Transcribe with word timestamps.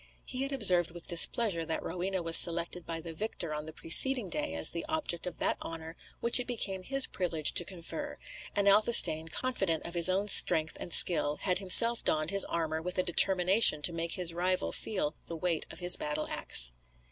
He 0.25 0.41
had 0.41 0.51
observed 0.51 0.89
with 0.89 1.05
displeasure 1.05 1.63
that 1.63 1.83
Rowena 1.83 2.23
was 2.23 2.35
selected 2.35 2.87
by 2.87 3.01
the 3.01 3.13
victor 3.13 3.53
on 3.53 3.67
the 3.67 3.71
preceding 3.71 4.29
day 4.29 4.55
as 4.55 4.71
the 4.71 4.83
object 4.85 5.27
of 5.27 5.37
that 5.37 5.57
honour 5.61 5.95
which 6.21 6.39
it 6.39 6.47
became 6.47 6.81
his 6.81 7.05
privilege 7.05 7.53
to 7.53 7.63
confer, 7.63 8.17
and 8.55 8.67
Athelstane, 8.67 9.27
confident 9.27 9.85
of 9.85 9.93
his 9.93 10.09
own 10.09 10.27
strength 10.27 10.75
and 10.79 10.91
skill, 10.91 11.35
had 11.43 11.59
himself 11.59 12.03
donned 12.03 12.31
his 12.31 12.45
armour 12.45 12.81
with 12.81 12.97
a 12.97 13.03
determination 13.03 13.83
to 13.83 13.93
make 13.93 14.13
his 14.13 14.33
rival 14.33 14.71
feel 14.71 15.13
the 15.27 15.35
weight 15.37 15.67
of 15.69 15.77
his 15.77 15.95
battle 15.97 16.25
axe. 16.29 16.73